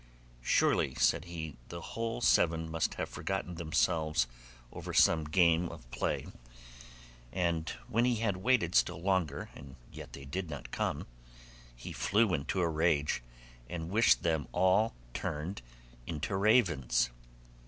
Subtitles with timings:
[0.41, 4.25] 'Surely,' said he, 'the whole seven must have forgotten themselves
[4.73, 6.25] over some game of play';
[7.31, 11.05] and when he had waited still longer and they yet did not come,
[11.75, 13.21] he flew into a rage
[13.69, 15.61] and wished them all turned
[16.07, 17.11] into ravens.